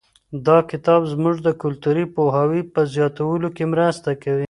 دا 0.47 0.57
کتاب 0.71 1.01
زموږ 1.13 1.35
د 1.47 1.49
کلتوري 1.61 2.05
پوهاوي 2.15 2.61
په 2.73 2.81
زیاتولو 2.93 3.47
کې 3.55 3.63
مرسته 3.73 4.09
کوي. 4.23 4.39